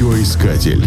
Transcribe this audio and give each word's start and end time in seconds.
Радиоискатель. 0.00 0.82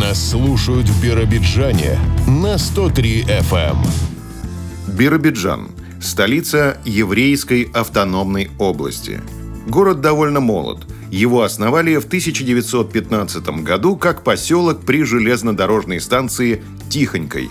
Нас 0.00 0.30
слушают 0.30 0.88
в 0.88 1.02
Биробиджане 1.02 1.98
на 2.28 2.58
103 2.58 3.22
FM. 3.22 3.72
Эм. 3.72 4.96
Биробиджан– 4.96 5.70
столица 6.00 6.78
еврейской 6.84 7.68
автономной 7.74 8.52
области. 8.60 9.20
Город 9.66 10.00
довольно 10.00 10.38
молод. 10.38 10.86
Его 11.10 11.42
основали 11.42 11.96
в 11.96 12.04
1915 12.04 13.64
году 13.64 13.96
как 13.96 14.22
поселок 14.22 14.84
при 14.86 15.02
железнодорожной 15.02 16.00
станции 16.00 16.62
Тихонькой. 16.88 17.50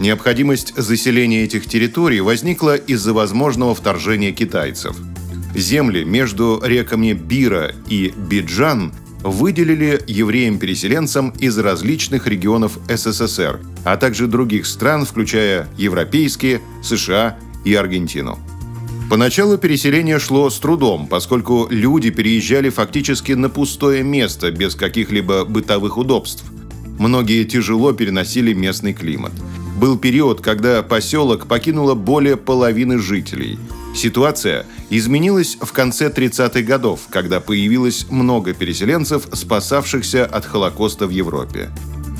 Необходимость 0.00 0.76
заселения 0.76 1.44
этих 1.44 1.66
территорий 1.66 2.20
возникла 2.20 2.76
из-за 2.76 3.14
возможного 3.14 3.74
вторжения 3.74 4.32
китайцев– 4.32 4.94
Земли 5.54 6.04
между 6.04 6.60
реками 6.64 7.12
Бира 7.12 7.72
и 7.88 8.12
Биджан 8.16 8.92
выделили 9.24 10.00
евреям-переселенцам 10.06 11.30
из 11.30 11.58
различных 11.58 12.26
регионов 12.26 12.78
СССР, 12.88 13.60
а 13.84 13.96
также 13.96 14.26
других 14.26 14.66
стран, 14.66 15.06
включая 15.06 15.66
европейские, 15.78 16.60
США 16.82 17.38
и 17.64 17.74
Аргентину. 17.74 18.38
Поначалу 19.10 19.58
переселение 19.58 20.18
шло 20.18 20.50
с 20.50 20.58
трудом, 20.58 21.06
поскольку 21.06 21.66
люди 21.70 22.10
переезжали 22.10 22.68
фактически 22.68 23.32
на 23.32 23.48
пустое 23.48 24.02
место 24.02 24.50
без 24.50 24.74
каких-либо 24.74 25.44
бытовых 25.44 25.96
удобств. 25.96 26.44
Многие 26.98 27.44
тяжело 27.44 27.92
переносили 27.92 28.52
местный 28.52 28.92
климат. 28.92 29.32
Был 29.78 29.98
период, 29.98 30.40
когда 30.40 30.82
поселок 30.82 31.46
покинуло 31.46 31.94
более 31.94 32.36
половины 32.36 32.98
жителей– 32.98 33.58
Ситуация 33.94 34.66
изменилась 34.90 35.56
в 35.60 35.72
конце 35.72 36.08
30-х 36.08 36.62
годов, 36.62 37.00
когда 37.10 37.40
появилось 37.40 38.06
много 38.10 38.52
переселенцев, 38.52 39.28
спасавшихся 39.32 40.26
от 40.26 40.44
Холокоста 40.44 41.06
в 41.06 41.10
Европе. 41.10 41.70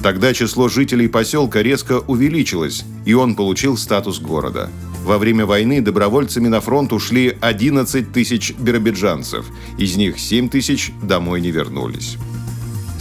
Тогда 0.03 0.33
число 0.35 0.69
жителей 0.69 1.09
поселка 1.09 1.63
резко 1.63 1.99
увеличилось, 1.99 2.85
и 3.05 3.15
он 3.15 3.35
получил 3.35 3.77
статус 3.77 4.21
города. 4.21 4.71
Во 5.03 5.19
время 5.19 5.47
войны 5.47 5.81
добровольцами 5.81 6.49
на 6.49 6.61
фронт 6.61 6.93
ушли 6.93 7.37
11 7.41 8.13
тысяч 8.13 8.53
биробиджанцев, 8.53 9.45
из 9.77 9.97
них 9.97 10.19
7 10.19 10.49
тысяч 10.51 10.93
домой 11.03 11.41
не 11.41 11.51
вернулись. 11.51 12.19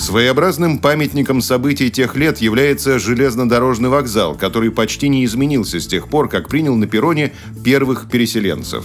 Своеобразным 0.03 0.79
памятником 0.79 1.41
событий 1.41 1.89
тех 1.89 2.17
лет 2.17 2.39
является 2.39 2.99
железнодорожный 2.99 3.87
вокзал, 3.87 4.35
который 4.35 4.69
почти 4.69 5.07
не 5.07 5.23
изменился 5.23 5.79
с 5.79 5.87
тех 5.87 6.09
пор, 6.09 6.27
как 6.27 6.49
принял 6.49 6.75
на 6.75 6.87
перроне 6.87 7.31
первых 7.63 8.09
переселенцев. 8.11 8.83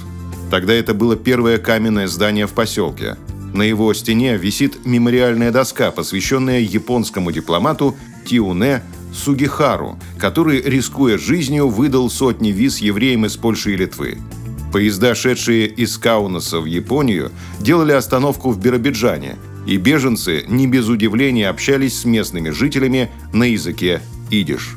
Тогда 0.49 0.73
это 0.75 0.95
было 0.95 1.17
первое 1.17 1.59
каменное 1.59 2.07
здание 2.07 2.47
в 2.47 2.53
поселке. 2.53 3.17
На 3.53 3.63
его 3.63 3.93
стене 3.95 4.37
висит 4.37 4.87
мемориальная 4.87 5.51
доска, 5.51 5.91
посвященная 5.91 6.61
японскому 6.61 7.33
дипломату 7.33 7.97
Тиуне 8.25 8.85
Сугихару, 9.13 9.99
который, 10.21 10.63
рискуя 10.63 11.19
жизнью, 11.19 11.67
выдал 11.67 12.11
сотни 12.11 12.51
виз 12.51 12.79
евреям 12.79 13.27
из 13.27 13.37
Польши 13.37 13.73
и 13.73 13.77
Литвы. 13.77 14.19
Поезда, 14.73 15.17
шедшие 15.17 15.67
из 15.67 15.99
Каунаса 15.99 16.61
в 16.61 16.67
Японию, 16.67 17.33
делали 17.59 17.91
остановку 17.91 18.53
в 18.53 18.61
Биробиджане– 18.61 19.35
и 19.67 19.77
беженцы 19.77 20.45
не 20.49 20.67
без 20.67 20.89
удивления 20.89 21.49
общались 21.49 22.01
с 22.01 22.05
местными 22.05 22.51
жителями 22.51 23.11
на 23.33 23.45
языке 23.45 24.01
идиш. 24.31 24.77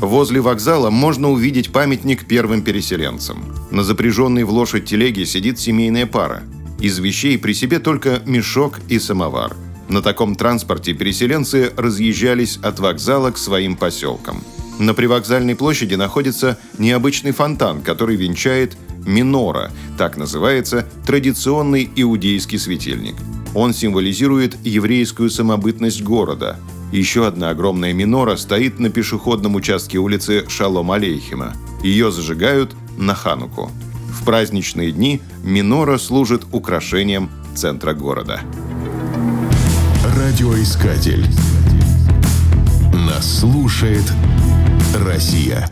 Возле 0.00 0.40
вокзала 0.40 0.88
можно 0.88 1.30
увидеть 1.30 1.72
памятник 1.72 2.24
первым 2.26 2.62
переселенцам. 2.62 3.44
На 3.70 3.84
запряженной 3.84 4.44
в 4.44 4.50
лошадь 4.50 4.86
телеге 4.86 5.26
сидит 5.26 5.58
семейная 5.58 6.06
пара. 6.06 6.42
Из 6.80 6.98
вещей 6.98 7.36
при 7.38 7.52
себе 7.52 7.78
только 7.78 8.22
мешок 8.24 8.80
и 8.88 8.98
самовар. 8.98 9.54
На 9.90 10.00
таком 10.00 10.36
транспорте 10.36 10.94
переселенцы 10.94 11.72
разъезжались 11.76 12.58
от 12.62 12.78
вокзала 12.80 13.30
к 13.30 13.38
своим 13.38 13.76
поселкам. 13.76 14.42
На 14.78 14.94
привокзальной 14.94 15.54
площади 15.54 15.96
находится 15.96 16.58
необычный 16.78 17.32
фонтан, 17.32 17.82
который 17.82 18.16
венчает 18.16 18.78
минора, 19.06 19.70
так 19.98 20.16
называется 20.16 20.86
традиционный 21.04 21.90
иудейский 21.94 22.58
светильник– 22.58 23.16
он 23.54 23.74
символизирует 23.74 24.56
еврейскую 24.64 25.30
самобытность 25.30 26.02
города. 26.02 26.58
Еще 26.92 27.26
одна 27.26 27.50
огромная 27.50 27.92
минора 27.92 28.36
стоит 28.36 28.78
на 28.78 28.90
пешеходном 28.90 29.54
участке 29.54 29.98
улицы 29.98 30.48
Шалом 30.48 30.90
Алейхима. 30.90 31.54
Ее 31.82 32.10
зажигают 32.10 32.74
на 32.98 33.14
Хануку. 33.14 33.70
В 34.08 34.24
праздничные 34.24 34.90
дни 34.90 35.20
минора 35.44 35.98
служит 35.98 36.42
украшением 36.52 37.30
центра 37.54 37.94
города. 37.94 38.40
Радиоискатель. 40.16 41.24
Нас 42.92 43.40
слушает 43.40 44.04
Россия. 44.94 45.70